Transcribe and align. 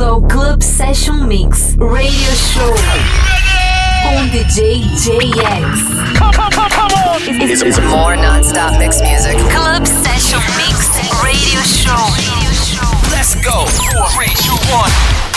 bem-vindo 0.00 0.04
ao 0.04 0.22
Club 0.22 0.62
Session 0.62 1.24
Mix 1.26 1.76
Radio 1.78 2.36
Show 2.36 2.74
com 4.02 4.26
DJ 4.28 4.80
JX. 4.96 5.80
It's, 7.28 7.62
it's 7.62 7.78
more 7.78 8.16
non-stop 8.16 8.78
mix 8.78 9.00
music. 9.02 9.36
Club 9.50 9.86
Session 9.86 10.40
Mix 10.56 10.88
Radio 11.22 11.60
Show. 11.62 12.00
Let's 13.10 13.34
go. 13.44 13.66
Three, 14.14 14.34
two, 14.34 14.56
one. 14.72 15.29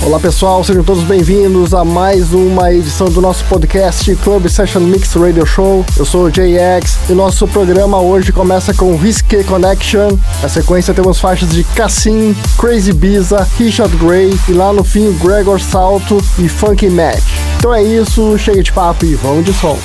Olá 0.00 0.18
pessoal, 0.20 0.62
sejam 0.62 0.84
todos 0.84 1.02
bem-vindos 1.02 1.74
a 1.74 1.84
mais 1.84 2.32
uma 2.32 2.72
edição 2.72 3.08
do 3.08 3.20
nosso 3.20 3.44
podcast 3.44 4.14
Club 4.16 4.48
Session 4.48 4.80
Mix 4.80 5.12
Radio 5.14 5.44
Show. 5.44 5.84
Eu 5.96 6.04
sou 6.04 6.26
o 6.26 6.30
JX 6.30 7.10
e 7.10 7.12
nosso 7.12 7.46
programa 7.48 8.00
hoje 8.00 8.32
começa 8.32 8.72
com 8.72 8.96
Risque 8.96 9.42
Connection. 9.44 10.16
Na 10.40 10.48
sequência 10.48 10.94
temos 10.94 11.18
faixas 11.20 11.50
de 11.50 11.64
Cassim, 11.64 12.34
Crazy 12.56 12.92
Biza, 12.92 13.46
Richard 13.58 13.94
Gray 13.96 14.38
e 14.48 14.52
lá 14.52 14.72
no 14.72 14.84
fim 14.84 15.12
Gregor 15.18 15.60
Salto 15.60 16.22
e 16.38 16.48
Funky 16.48 16.88
Match. 16.88 17.24
Então 17.58 17.74
é 17.74 17.82
isso, 17.82 18.38
chega 18.38 18.62
de 18.62 18.72
papo 18.72 19.04
e 19.04 19.16
vamos 19.16 19.44
de 19.44 19.52
som. 19.52 19.76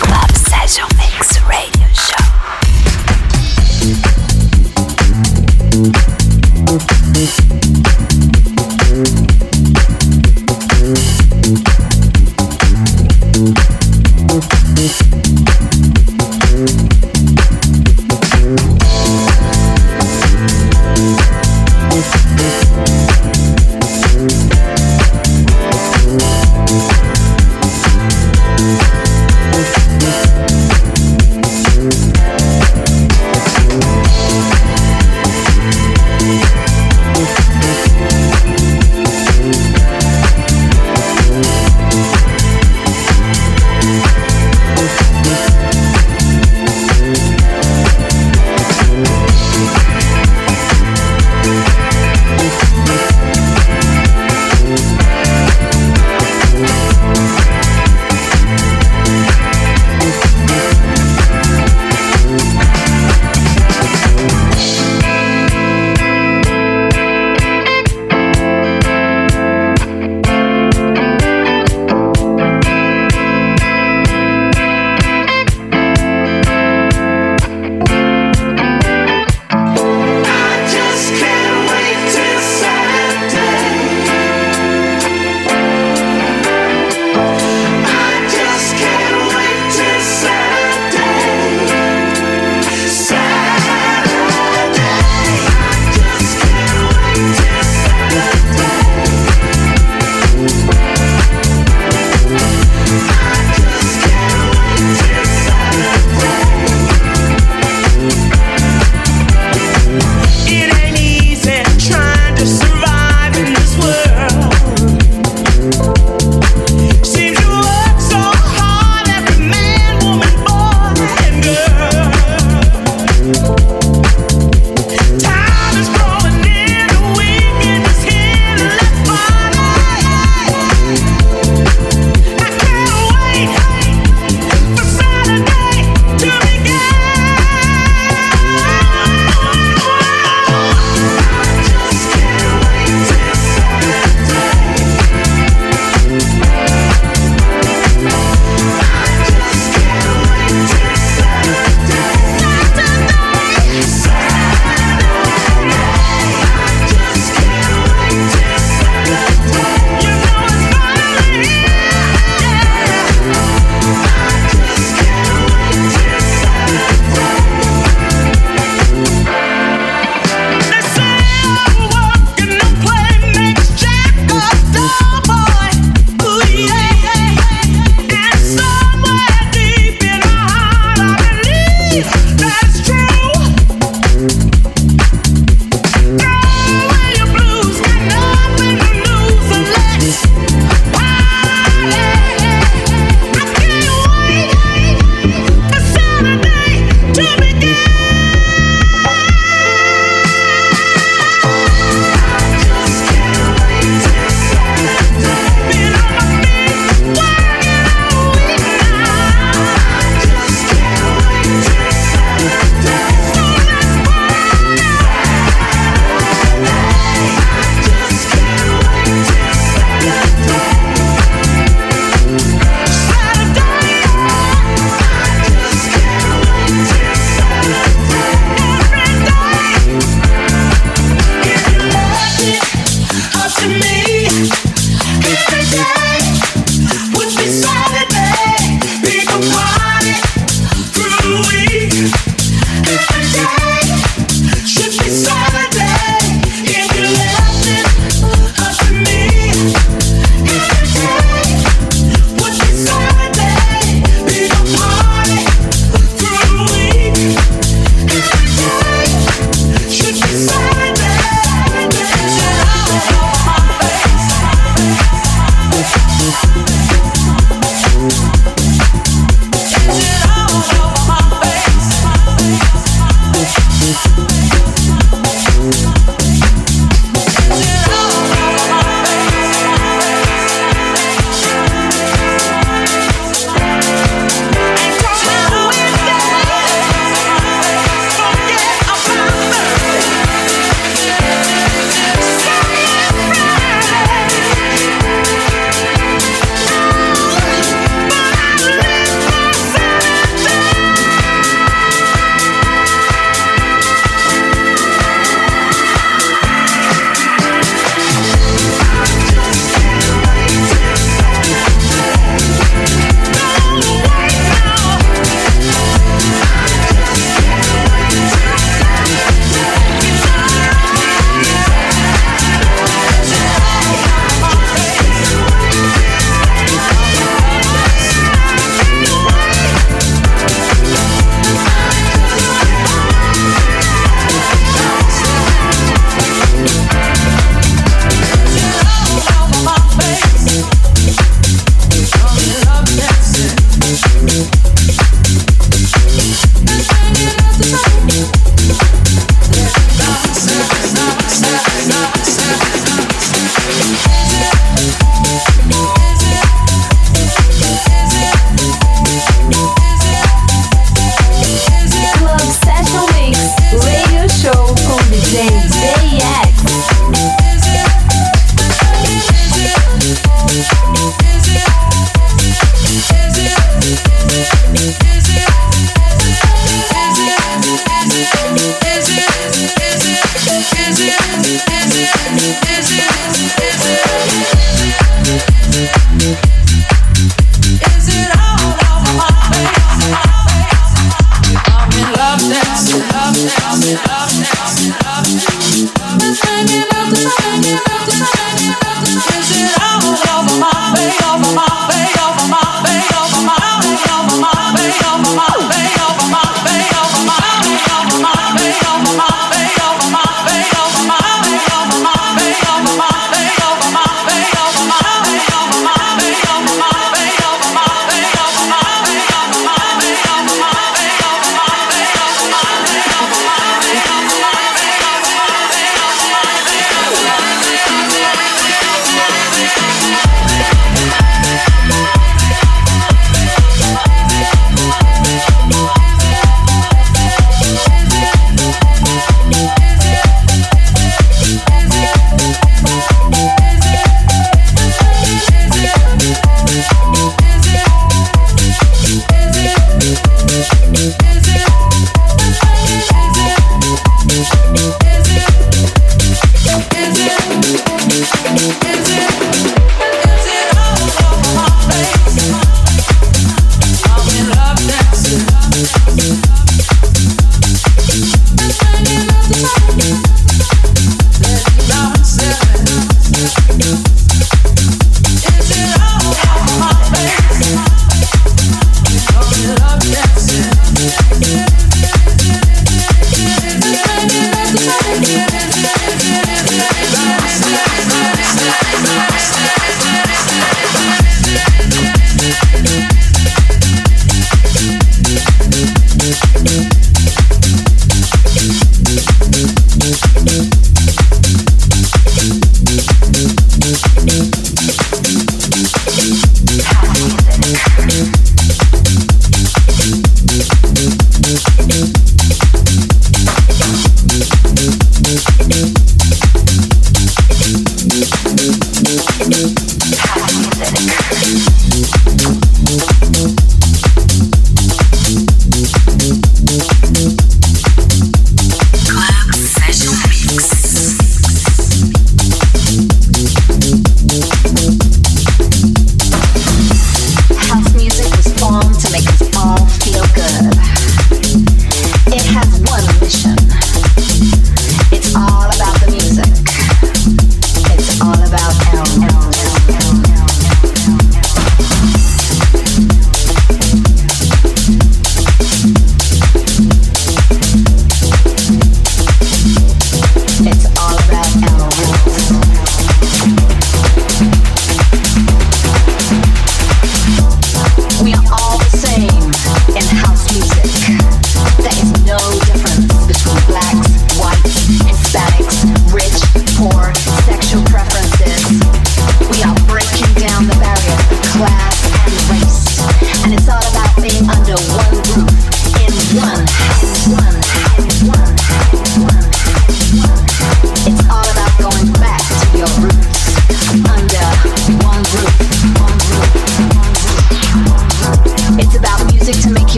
Club 0.00 0.30
Session 0.48 0.88
Mix 0.98 1.38
Radio 1.46 1.88
Show. 1.94 2.18
Thank 16.54 16.91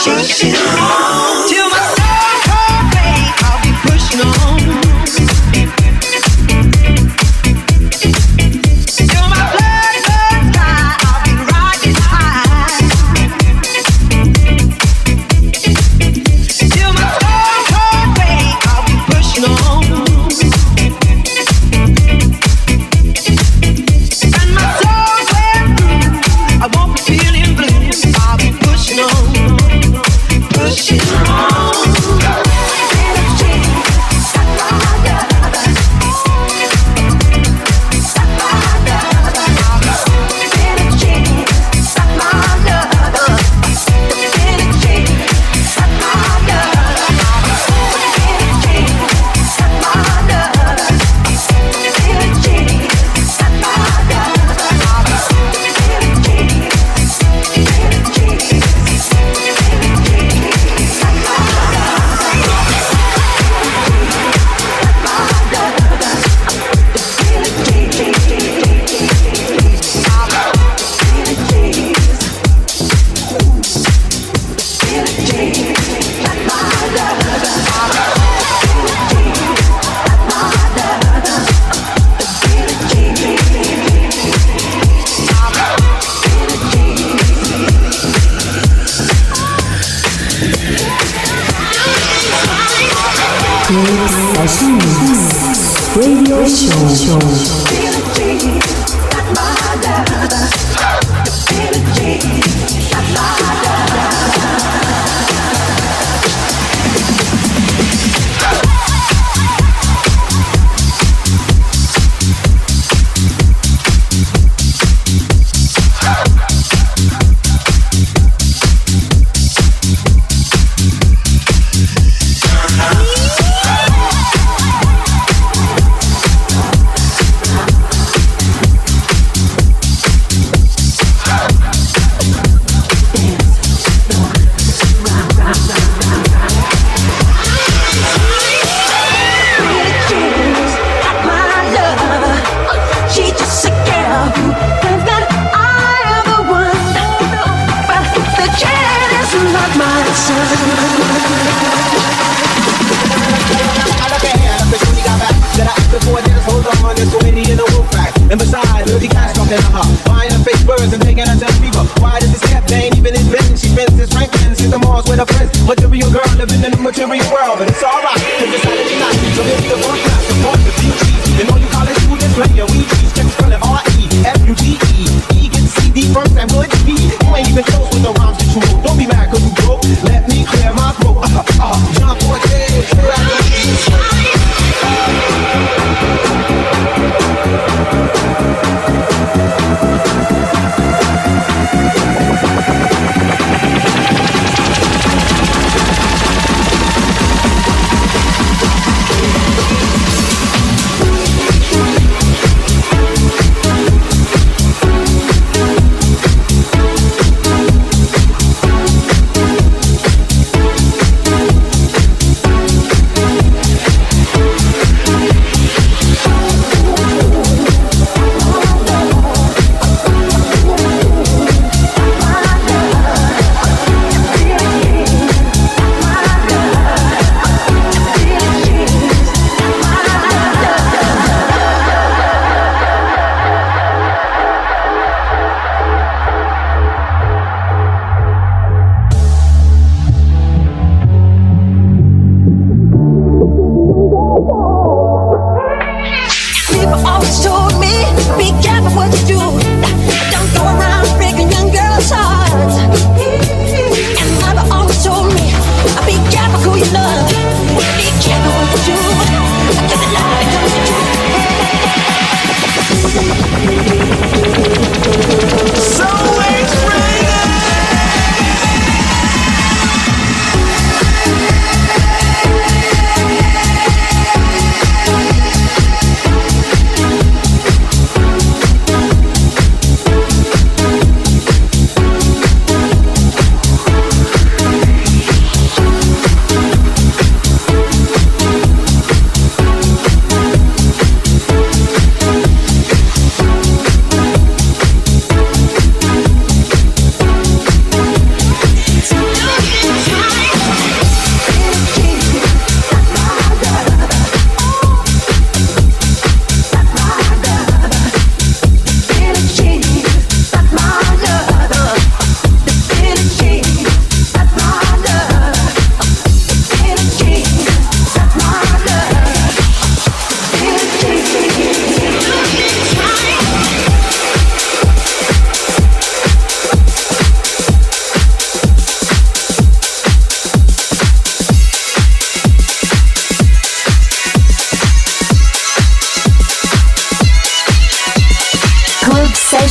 She, 0.00 0.10
she, 0.22 0.99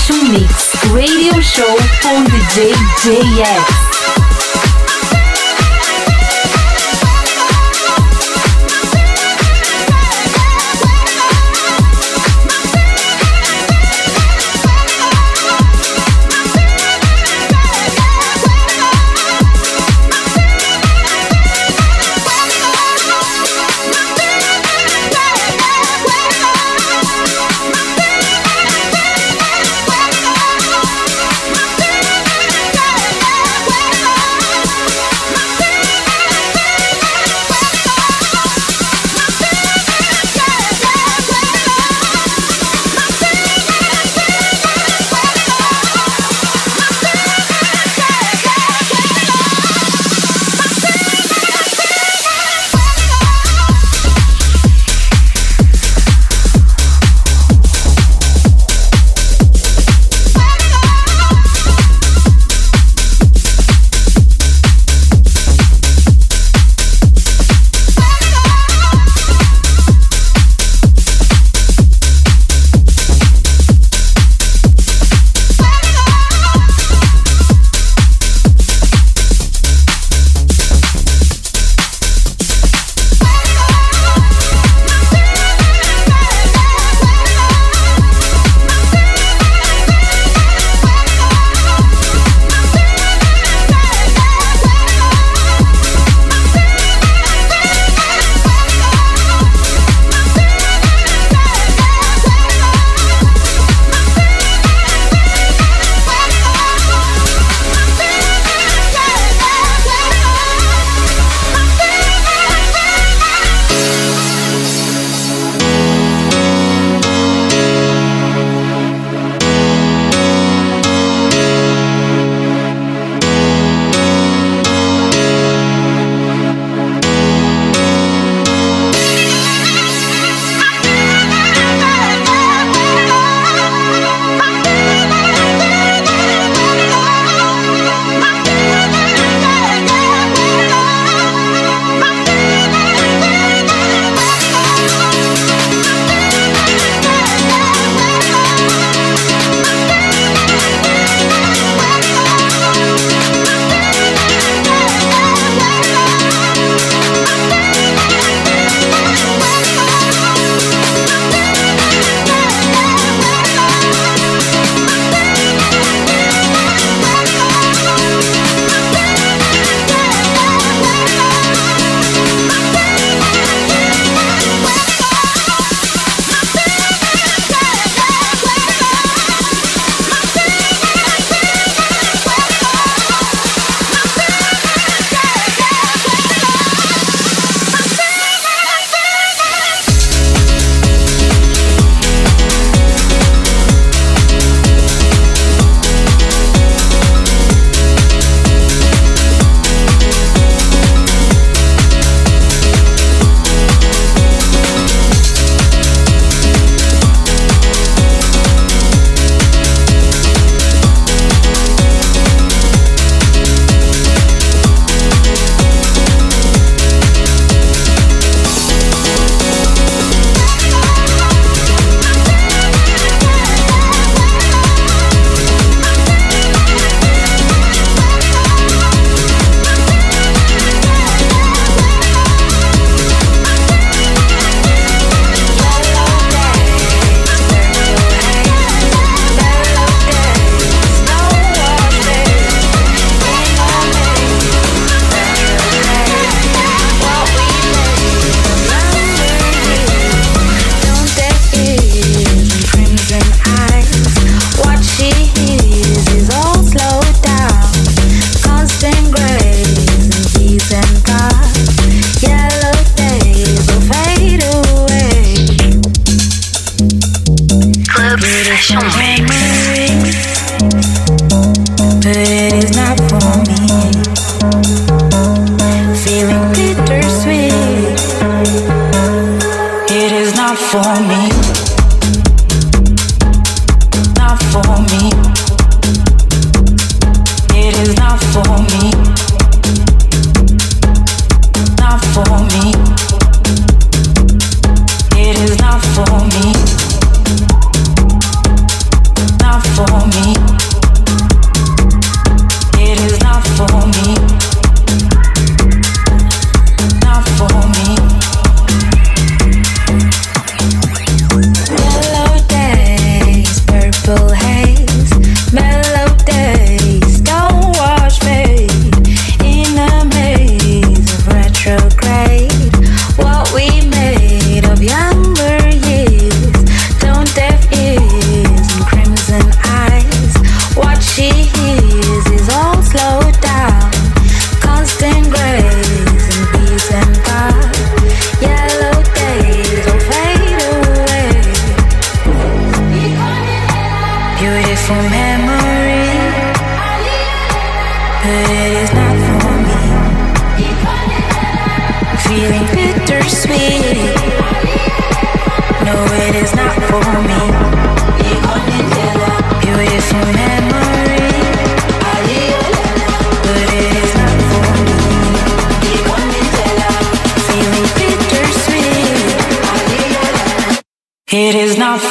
to 0.10 0.32
mix 0.32 0.74
radio 0.92 1.40
show 1.40 1.70
on 2.10 2.24
the 2.24 2.42
JJX. 2.50 3.89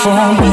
For 0.09 0.41
me. 0.41 0.48